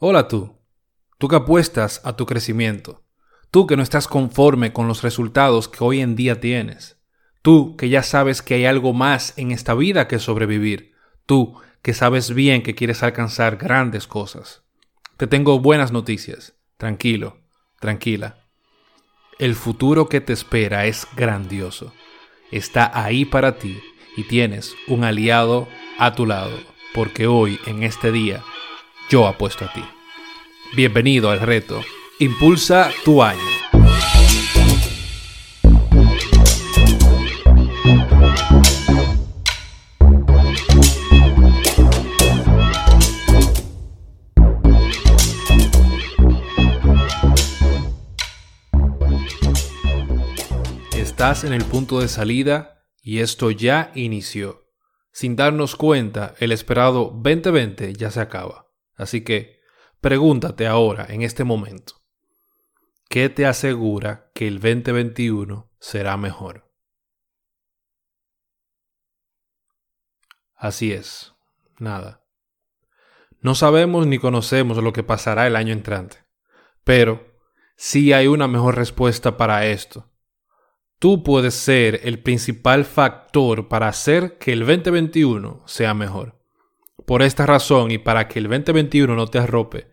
Hola 0.00 0.28
tú, 0.28 0.56
tú 1.18 1.26
que 1.26 1.34
apuestas 1.34 2.00
a 2.04 2.12
tu 2.12 2.24
crecimiento, 2.24 3.02
tú 3.50 3.66
que 3.66 3.76
no 3.76 3.82
estás 3.82 4.06
conforme 4.06 4.72
con 4.72 4.86
los 4.86 5.02
resultados 5.02 5.66
que 5.66 5.82
hoy 5.82 6.00
en 6.00 6.14
día 6.14 6.38
tienes, 6.38 7.00
tú 7.42 7.76
que 7.76 7.88
ya 7.88 8.04
sabes 8.04 8.40
que 8.40 8.54
hay 8.54 8.64
algo 8.64 8.92
más 8.92 9.36
en 9.36 9.50
esta 9.50 9.74
vida 9.74 10.06
que 10.06 10.20
sobrevivir, 10.20 10.92
tú 11.26 11.60
que 11.82 11.94
sabes 11.94 12.32
bien 12.32 12.62
que 12.62 12.76
quieres 12.76 13.02
alcanzar 13.02 13.56
grandes 13.56 14.06
cosas. 14.06 14.62
Te 15.16 15.26
tengo 15.26 15.58
buenas 15.58 15.90
noticias, 15.90 16.54
tranquilo, 16.76 17.38
tranquila. 17.80 18.46
El 19.40 19.56
futuro 19.56 20.08
que 20.08 20.20
te 20.20 20.32
espera 20.32 20.86
es 20.86 21.08
grandioso, 21.16 21.92
está 22.52 22.88
ahí 22.94 23.24
para 23.24 23.58
ti 23.58 23.80
y 24.16 24.22
tienes 24.28 24.76
un 24.86 25.02
aliado 25.02 25.66
a 25.98 26.14
tu 26.14 26.24
lado, 26.24 26.56
porque 26.94 27.26
hoy, 27.26 27.58
en 27.66 27.82
este 27.82 28.12
día, 28.12 28.44
yo 29.08 29.26
apuesto 29.26 29.64
a 29.64 29.72
ti. 29.72 29.82
Bienvenido 30.74 31.30
al 31.30 31.40
reto. 31.40 31.80
Impulsa 32.18 32.90
tu 33.04 33.22
año. 33.22 33.40
Estás 50.92 51.44
en 51.44 51.52
el 51.52 51.64
punto 51.64 52.00
de 52.00 52.08
salida 52.08 52.84
y 53.02 53.20
esto 53.20 53.50
ya 53.50 53.90
inició. 53.94 54.66
Sin 55.12 55.34
darnos 55.34 55.74
cuenta, 55.74 56.34
el 56.38 56.52
esperado 56.52 57.10
2020 57.22 57.94
ya 57.94 58.10
se 58.10 58.20
acaba. 58.20 58.67
Así 58.98 59.22
que 59.22 59.60
pregúntate 60.00 60.66
ahora, 60.66 61.06
en 61.08 61.22
este 61.22 61.44
momento, 61.44 61.94
¿qué 63.08 63.28
te 63.30 63.46
asegura 63.46 64.30
que 64.34 64.48
el 64.48 64.60
2021 64.60 65.70
será 65.78 66.16
mejor? 66.16 66.70
Así 70.54 70.92
es, 70.92 71.32
nada. 71.78 72.24
No 73.40 73.54
sabemos 73.54 74.08
ni 74.08 74.18
conocemos 74.18 74.76
lo 74.78 74.92
que 74.92 75.04
pasará 75.04 75.46
el 75.46 75.54
año 75.54 75.72
entrante, 75.72 76.18
pero 76.82 77.38
sí 77.76 78.12
hay 78.12 78.26
una 78.26 78.48
mejor 78.48 78.74
respuesta 78.74 79.36
para 79.36 79.64
esto. 79.66 80.10
Tú 80.98 81.22
puedes 81.22 81.54
ser 81.54 82.00
el 82.02 82.20
principal 82.20 82.84
factor 82.84 83.68
para 83.68 83.86
hacer 83.86 84.38
que 84.38 84.52
el 84.52 84.66
2021 84.66 85.62
sea 85.66 85.94
mejor. 85.94 86.37
Por 87.06 87.22
esta 87.22 87.46
razón 87.46 87.90
y 87.90 87.98
para 87.98 88.28
que 88.28 88.38
el 88.38 88.48
2021 88.48 89.14
no 89.14 89.26
te 89.26 89.38
arrope, 89.38 89.90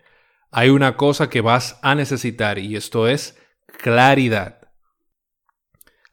hay 0.51 0.69
una 0.69 0.97
cosa 0.97 1.29
que 1.29 1.41
vas 1.41 1.79
a 1.81 1.95
necesitar 1.95 2.59
y 2.59 2.75
esto 2.75 3.07
es 3.07 3.37
claridad. 3.77 4.59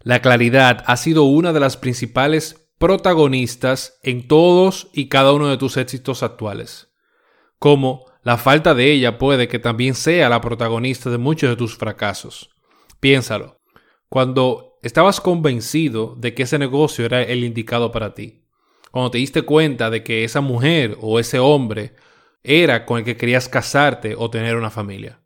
La 0.00 0.20
claridad 0.20 0.82
ha 0.86 0.96
sido 0.96 1.24
una 1.24 1.52
de 1.52 1.60
las 1.60 1.76
principales 1.76 2.68
protagonistas 2.78 4.00
en 4.02 4.26
todos 4.26 4.90
y 4.92 5.08
cada 5.08 5.32
uno 5.32 5.46
de 5.46 5.56
tus 5.56 5.76
éxitos 5.76 6.24
actuales. 6.24 6.92
Como 7.60 8.06
la 8.24 8.36
falta 8.36 8.74
de 8.74 8.90
ella 8.90 9.18
puede 9.18 9.46
que 9.46 9.60
también 9.60 9.94
sea 9.94 10.28
la 10.28 10.40
protagonista 10.40 11.08
de 11.10 11.18
muchos 11.18 11.50
de 11.50 11.56
tus 11.56 11.76
fracasos. 11.76 12.50
Piénsalo. 12.98 13.60
Cuando 14.08 14.78
estabas 14.82 15.20
convencido 15.20 16.16
de 16.18 16.34
que 16.34 16.42
ese 16.42 16.58
negocio 16.58 17.04
era 17.04 17.22
el 17.22 17.44
indicado 17.44 17.92
para 17.92 18.14
ti, 18.14 18.41
cuando 18.92 19.10
te 19.10 19.18
diste 19.18 19.40
cuenta 19.42 19.88
de 19.88 20.04
que 20.04 20.22
esa 20.22 20.42
mujer 20.42 20.98
o 21.00 21.18
ese 21.18 21.38
hombre 21.38 21.94
era 22.42 22.84
con 22.84 22.98
el 22.98 23.04
que 23.04 23.16
querías 23.16 23.48
casarte 23.48 24.14
o 24.16 24.28
tener 24.28 24.54
una 24.54 24.70
familia. 24.70 25.22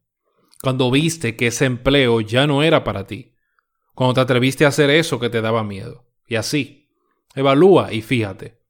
Cuando 0.62 0.88
viste 0.88 1.34
que 1.34 1.48
ese 1.48 1.64
empleo 1.64 2.20
ya 2.20 2.46
no 2.46 2.62
era 2.62 2.84
para 2.84 3.08
ti. 3.08 3.34
Cuando 3.92 4.14
te 4.14 4.20
atreviste 4.20 4.64
a 4.64 4.68
hacer 4.68 4.88
eso 4.90 5.18
que 5.18 5.30
te 5.30 5.40
daba 5.40 5.64
miedo. 5.64 6.06
Y 6.28 6.36
así. 6.36 6.92
Evalúa 7.34 7.92
y 7.92 8.02
fíjate. 8.02 8.60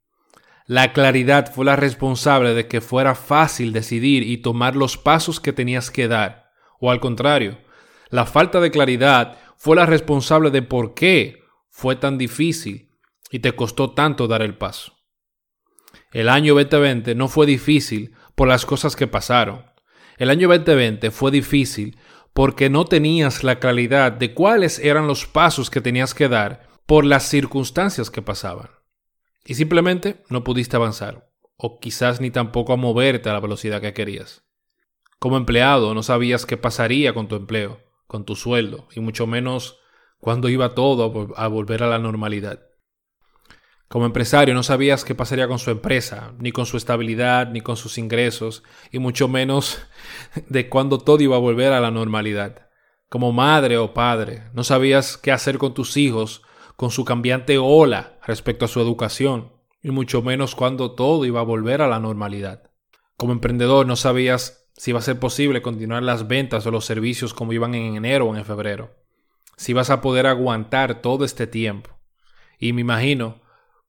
La 0.64 0.94
claridad 0.94 1.52
fue 1.52 1.66
la 1.66 1.76
responsable 1.76 2.54
de 2.54 2.66
que 2.66 2.80
fuera 2.80 3.14
fácil 3.14 3.74
decidir 3.74 4.22
y 4.22 4.38
tomar 4.38 4.76
los 4.76 4.96
pasos 4.96 5.40
que 5.40 5.52
tenías 5.52 5.90
que 5.90 6.08
dar. 6.08 6.50
O 6.80 6.90
al 6.90 7.00
contrario, 7.00 7.58
la 8.08 8.24
falta 8.24 8.60
de 8.60 8.70
claridad 8.70 9.36
fue 9.58 9.76
la 9.76 9.84
responsable 9.84 10.50
de 10.50 10.62
por 10.62 10.94
qué 10.94 11.42
fue 11.68 11.96
tan 11.96 12.16
difícil 12.16 12.85
y 13.30 13.40
te 13.40 13.52
costó 13.52 13.92
tanto 13.92 14.28
dar 14.28 14.42
el 14.42 14.56
paso. 14.56 14.96
El 16.12 16.28
año 16.28 16.54
2020 16.54 17.14
no 17.14 17.28
fue 17.28 17.46
difícil 17.46 18.14
por 18.34 18.48
las 18.48 18.64
cosas 18.64 18.96
que 18.96 19.06
pasaron. 19.06 19.64
El 20.18 20.30
año 20.30 20.48
2020 20.48 21.10
fue 21.10 21.30
difícil 21.30 21.98
porque 22.32 22.70
no 22.70 22.84
tenías 22.84 23.44
la 23.44 23.58
claridad 23.58 24.12
de 24.12 24.34
cuáles 24.34 24.78
eran 24.78 25.06
los 25.06 25.26
pasos 25.26 25.70
que 25.70 25.80
tenías 25.80 26.14
que 26.14 26.28
dar 26.28 26.68
por 26.86 27.04
las 27.04 27.28
circunstancias 27.28 28.10
que 28.10 28.22
pasaban. 28.22 28.70
Y 29.44 29.54
simplemente 29.54 30.22
no 30.28 30.44
pudiste 30.44 30.76
avanzar, 30.76 31.30
o 31.56 31.78
quizás 31.80 32.20
ni 32.20 32.30
tampoco 32.30 32.72
a 32.72 32.76
moverte 32.76 33.28
a 33.28 33.32
la 33.32 33.40
velocidad 33.40 33.80
que 33.80 33.94
querías. 33.94 34.44
Como 35.18 35.36
empleado 35.36 35.94
no 35.94 36.02
sabías 36.02 36.46
qué 36.46 36.56
pasaría 36.56 37.14
con 37.14 37.28
tu 37.28 37.36
empleo, 37.36 37.80
con 38.06 38.24
tu 38.24 38.36
sueldo, 38.36 38.86
y 38.92 39.00
mucho 39.00 39.26
menos 39.26 39.78
cuándo 40.18 40.48
iba 40.48 40.74
todo 40.74 41.32
a 41.36 41.48
volver 41.48 41.82
a 41.82 41.88
la 41.88 41.98
normalidad. 41.98 42.66
Como 43.88 44.04
empresario 44.04 44.52
no 44.52 44.64
sabías 44.64 45.04
qué 45.04 45.14
pasaría 45.14 45.46
con 45.46 45.60
su 45.60 45.70
empresa, 45.70 46.34
ni 46.38 46.50
con 46.50 46.66
su 46.66 46.76
estabilidad, 46.76 47.50
ni 47.50 47.60
con 47.60 47.76
sus 47.76 47.98
ingresos, 47.98 48.64
y 48.90 48.98
mucho 48.98 49.28
menos 49.28 49.80
de 50.48 50.68
cuándo 50.68 50.98
todo 50.98 51.22
iba 51.22 51.36
a 51.36 51.40
volver 51.40 51.72
a 51.72 51.80
la 51.80 51.90
normalidad. 51.90 52.68
Como 53.08 53.32
madre 53.32 53.78
o 53.78 53.94
padre, 53.94 54.50
no 54.52 54.64
sabías 54.64 55.16
qué 55.16 55.30
hacer 55.30 55.58
con 55.58 55.72
tus 55.72 55.96
hijos, 55.96 56.42
con 56.76 56.90
su 56.90 57.04
cambiante 57.04 57.58
ola 57.58 58.18
respecto 58.26 58.64
a 58.64 58.68
su 58.68 58.80
educación, 58.80 59.52
y 59.82 59.92
mucho 59.92 60.20
menos 60.20 60.56
cuándo 60.56 60.92
todo 60.92 61.24
iba 61.24 61.40
a 61.40 61.44
volver 61.44 61.80
a 61.80 61.86
la 61.86 62.00
normalidad. 62.00 62.70
Como 63.16 63.32
emprendedor 63.32 63.86
no 63.86 63.94
sabías 63.94 64.68
si 64.76 64.90
iba 64.90 64.98
a 64.98 65.02
ser 65.02 65.20
posible 65.20 65.62
continuar 65.62 66.02
las 66.02 66.26
ventas 66.26 66.66
o 66.66 66.72
los 66.72 66.84
servicios 66.84 67.32
como 67.32 67.52
iban 67.52 67.74
en 67.74 67.96
enero 67.96 68.26
o 68.26 68.36
en 68.36 68.44
febrero. 68.44 68.96
Si 69.56 69.72
ibas 69.72 69.90
a 69.90 70.00
poder 70.00 70.26
aguantar 70.26 71.00
todo 71.00 71.24
este 71.24 71.46
tiempo. 71.46 71.98
Y 72.58 72.72
me 72.72 72.82
imagino 72.82 73.40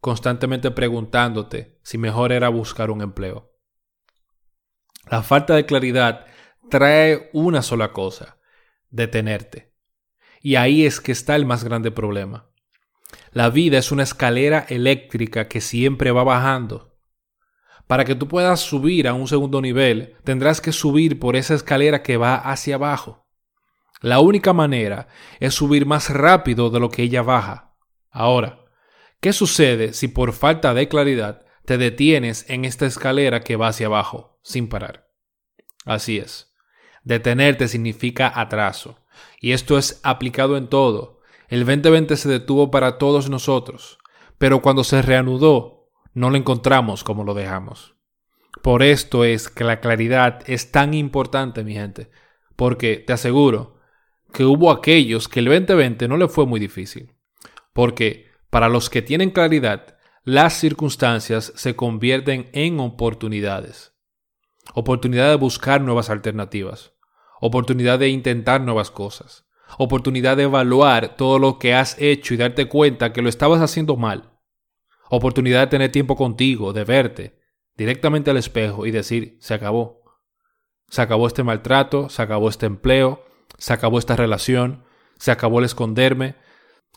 constantemente 0.07 0.71
preguntándote 0.71 1.81
si 1.83 1.97
mejor 1.97 2.31
era 2.31 2.47
buscar 2.47 2.91
un 2.91 3.01
empleo. 3.01 3.51
La 5.11 5.21
falta 5.21 5.53
de 5.53 5.65
claridad 5.65 6.27
trae 6.69 7.29
una 7.33 7.61
sola 7.61 7.91
cosa, 7.91 8.37
detenerte. 8.89 9.73
Y 10.41 10.55
ahí 10.55 10.85
es 10.85 11.01
que 11.01 11.11
está 11.11 11.35
el 11.35 11.45
más 11.45 11.65
grande 11.65 11.91
problema. 11.91 12.49
La 13.33 13.49
vida 13.49 13.79
es 13.79 13.91
una 13.91 14.03
escalera 14.03 14.65
eléctrica 14.69 15.49
que 15.49 15.59
siempre 15.59 16.11
va 16.11 16.23
bajando. 16.23 16.97
Para 17.85 18.05
que 18.05 18.15
tú 18.15 18.29
puedas 18.29 18.61
subir 18.61 19.09
a 19.09 19.13
un 19.13 19.27
segundo 19.27 19.59
nivel, 19.59 20.15
tendrás 20.23 20.61
que 20.61 20.71
subir 20.71 21.19
por 21.19 21.35
esa 21.35 21.53
escalera 21.53 22.01
que 22.01 22.15
va 22.15 22.35
hacia 22.35 22.75
abajo. 22.75 23.27
La 23.99 24.21
única 24.21 24.53
manera 24.53 25.09
es 25.41 25.53
subir 25.53 25.85
más 25.85 26.09
rápido 26.09 26.69
de 26.69 26.79
lo 26.79 26.89
que 26.89 27.03
ella 27.03 27.23
baja. 27.23 27.75
Ahora, 28.09 28.66
¿Qué 29.19 29.33
sucede 29.33 29.93
si 29.93 30.07
por 30.07 30.33
falta 30.33 30.73
de 30.73 30.87
claridad 30.87 31.45
te 31.65 31.77
detienes 31.77 32.45
en 32.49 32.65
esta 32.65 32.85
escalera 32.85 33.41
que 33.41 33.55
va 33.55 33.69
hacia 33.69 33.87
abajo, 33.87 34.39
sin 34.43 34.69
parar? 34.69 35.09
Así 35.85 36.17
es. 36.17 36.53
Detenerte 37.03 37.67
significa 37.67 38.31
atraso. 38.35 39.03
Y 39.39 39.53
esto 39.53 39.77
es 39.77 39.99
aplicado 40.03 40.57
en 40.57 40.67
todo. 40.67 41.21
El 41.47 41.65
2020 41.65 42.15
se 42.17 42.29
detuvo 42.29 42.69
para 42.69 42.97
todos 42.97 43.29
nosotros, 43.29 43.97
pero 44.37 44.61
cuando 44.61 44.83
se 44.83 45.01
reanudó, 45.01 45.89
no 46.13 46.29
lo 46.29 46.37
encontramos 46.37 47.03
como 47.03 47.23
lo 47.23 47.33
dejamos. 47.33 47.95
Por 48.61 48.83
esto 48.83 49.23
es 49.23 49.49
que 49.49 49.63
la 49.63 49.79
claridad 49.79 50.41
es 50.45 50.71
tan 50.71 50.93
importante, 50.93 51.63
mi 51.63 51.73
gente, 51.73 52.11
porque 52.55 52.97
te 52.97 53.13
aseguro 53.13 53.79
que 54.33 54.43
hubo 54.43 54.71
aquellos 54.71 55.27
que 55.29 55.39
el 55.39 55.45
2020 55.45 56.07
no 56.07 56.17
le 56.17 56.27
fue 56.27 56.45
muy 56.45 56.59
difícil, 56.59 57.13
porque 57.71 58.26
para 58.57 58.69
los 58.69 58.89
que 58.89 59.03
tienen 59.03 59.29
claridad, 59.29 59.99
las 60.23 60.53
circunstancias 60.53 61.53
se 61.55 61.75
convierten 61.75 62.49
en 62.53 62.79
oportunidades. 62.79 63.93
Oportunidad 64.73 65.29
de 65.29 65.35
buscar 65.35 65.79
nuevas 65.79 66.09
alternativas. 66.09 66.93
Oportunidad 67.39 67.99
de 67.99 68.09
intentar 68.09 68.61
nuevas 68.61 68.89
cosas. 68.89 69.45
Oportunidad 69.77 70.37
de 70.37 70.45
evaluar 70.45 71.17
todo 71.17 71.37
lo 71.37 71.59
que 71.59 71.75
has 71.75 72.01
hecho 72.01 72.33
y 72.33 72.37
darte 72.37 72.67
cuenta 72.67 73.13
que 73.13 73.21
lo 73.21 73.29
estabas 73.29 73.61
haciendo 73.61 73.95
mal. 73.95 74.31
Oportunidad 75.11 75.59
de 75.59 75.67
tener 75.67 75.91
tiempo 75.91 76.15
contigo, 76.15 76.73
de 76.73 76.83
verte 76.83 77.39
directamente 77.75 78.31
al 78.31 78.37
espejo 78.37 78.87
y 78.87 78.91
decir, 78.91 79.37
se 79.39 79.53
acabó. 79.53 80.01
Se 80.89 81.03
acabó 81.03 81.27
este 81.27 81.43
maltrato, 81.43 82.09
se 82.09 82.23
acabó 82.23 82.49
este 82.49 82.65
empleo, 82.65 83.23
se 83.59 83.73
acabó 83.73 83.99
esta 83.99 84.15
relación, 84.15 84.83
se 85.19 85.29
acabó 85.29 85.59
el 85.59 85.65
esconderme, 85.65 86.37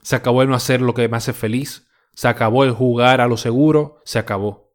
se 0.02 0.16
acabó 0.16 0.42
el 0.42 0.48
no 0.48 0.54
hacer 0.54 0.80
lo 0.80 0.94
que 0.94 1.08
me 1.08 1.16
hace 1.16 1.32
feliz. 1.32 1.86
Se 2.14 2.28
acabó 2.28 2.64
el 2.64 2.72
jugar 2.72 3.20
a 3.20 3.28
lo 3.28 3.36
seguro. 3.36 4.00
Se 4.04 4.18
acabó. 4.18 4.74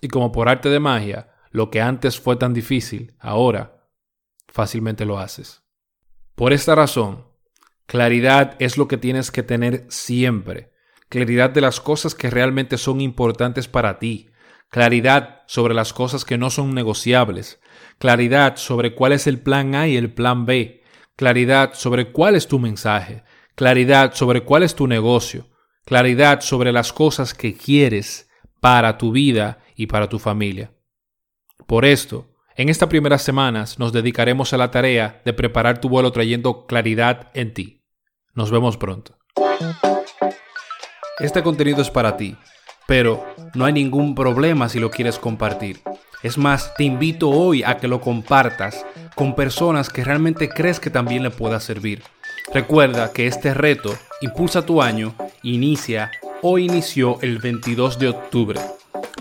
Y 0.00 0.08
como 0.08 0.32
por 0.32 0.48
arte 0.48 0.68
de 0.68 0.80
magia, 0.80 1.34
lo 1.50 1.70
que 1.70 1.80
antes 1.80 2.20
fue 2.20 2.36
tan 2.36 2.52
difícil, 2.52 3.16
ahora 3.20 3.88
fácilmente 4.48 5.04
lo 5.04 5.18
haces. 5.18 5.62
Por 6.34 6.52
esta 6.52 6.74
razón, 6.74 7.28
claridad 7.86 8.56
es 8.58 8.76
lo 8.76 8.88
que 8.88 8.96
tienes 8.96 9.30
que 9.30 9.42
tener 9.42 9.86
siempre. 9.88 10.72
Claridad 11.08 11.50
de 11.50 11.60
las 11.60 11.80
cosas 11.80 12.14
que 12.14 12.28
realmente 12.28 12.76
son 12.76 13.00
importantes 13.00 13.68
para 13.68 13.98
ti. 13.98 14.30
Claridad 14.68 15.42
sobre 15.46 15.74
las 15.74 15.92
cosas 15.92 16.24
que 16.24 16.38
no 16.38 16.50
son 16.50 16.74
negociables. 16.74 17.60
Claridad 17.98 18.56
sobre 18.56 18.94
cuál 18.96 19.12
es 19.12 19.28
el 19.28 19.40
plan 19.40 19.76
A 19.76 19.86
y 19.86 19.96
el 19.96 20.12
plan 20.12 20.46
B. 20.46 20.82
Claridad 21.14 21.74
sobre 21.74 22.10
cuál 22.10 22.34
es 22.34 22.48
tu 22.48 22.58
mensaje. 22.58 23.22
Claridad 23.54 24.14
sobre 24.14 24.40
cuál 24.42 24.64
es 24.64 24.74
tu 24.74 24.88
negocio. 24.88 25.46
Claridad 25.84 26.40
sobre 26.40 26.72
las 26.72 26.92
cosas 26.92 27.34
que 27.34 27.54
quieres 27.54 28.28
para 28.60 28.98
tu 28.98 29.12
vida 29.12 29.58
y 29.76 29.86
para 29.86 30.08
tu 30.08 30.18
familia. 30.18 30.72
Por 31.66 31.84
esto, 31.84 32.26
en 32.56 32.68
estas 32.68 32.88
primeras 32.88 33.22
semanas 33.22 33.78
nos 33.78 33.92
dedicaremos 33.92 34.52
a 34.52 34.56
la 34.56 34.72
tarea 34.72 35.22
de 35.24 35.32
preparar 35.32 35.80
tu 35.80 35.88
vuelo 35.88 36.10
trayendo 36.10 36.66
claridad 36.66 37.30
en 37.34 37.54
ti. 37.54 37.84
Nos 38.34 38.50
vemos 38.50 38.76
pronto. 38.76 39.16
Este 41.20 41.44
contenido 41.44 41.80
es 41.80 41.90
para 41.90 42.16
ti, 42.16 42.36
pero 42.88 43.24
no 43.54 43.66
hay 43.66 43.72
ningún 43.72 44.16
problema 44.16 44.68
si 44.68 44.80
lo 44.80 44.90
quieres 44.90 45.20
compartir. 45.20 45.80
Es 46.24 46.38
más, 46.38 46.74
te 46.74 46.82
invito 46.82 47.30
hoy 47.30 47.62
a 47.62 47.76
que 47.76 47.86
lo 47.86 48.00
compartas 48.00 48.84
con 49.14 49.36
personas 49.36 49.90
que 49.90 50.02
realmente 50.02 50.48
crees 50.48 50.80
que 50.80 50.90
también 50.90 51.22
le 51.22 51.30
pueda 51.30 51.60
servir. 51.60 52.02
Recuerda 52.54 53.12
que 53.12 53.26
este 53.26 53.52
reto, 53.52 53.94
Impulsa 54.22 54.64
tu 54.64 54.80
año, 54.80 55.14
inicia 55.42 56.10
o 56.40 56.58
inició 56.58 57.18
el 57.20 57.38
22 57.38 57.98
de 57.98 58.08
octubre 58.08 58.60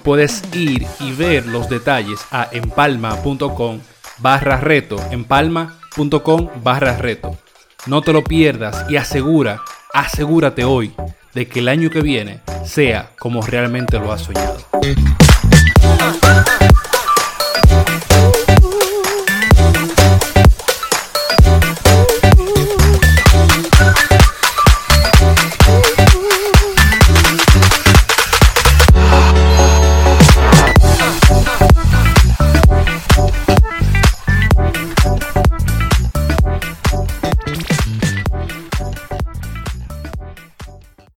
puedes 0.03 0.43
ir 0.53 0.85
y 0.99 1.13
ver 1.13 1.45
los 1.47 1.69
detalles 1.69 2.19
a 2.31 2.49
empalma.com 2.51 3.79
barra 4.19 4.57
reto, 4.57 4.97
empalma.com 5.11 6.49
barra 6.61 6.97
reto. 6.97 7.37
No 7.87 8.01
te 8.01 8.13
lo 8.13 8.23
pierdas 8.23 8.85
y 8.89 8.97
asegura, 8.97 9.61
asegúrate 9.93 10.65
hoy 10.65 10.93
de 11.33 11.47
que 11.47 11.59
el 11.59 11.69
año 11.69 11.89
que 11.89 12.01
viene 12.01 12.41
sea 12.65 13.11
como 13.17 13.41
realmente 13.41 13.97
lo 13.97 14.11
has 14.11 14.21
soñado. 14.21 14.57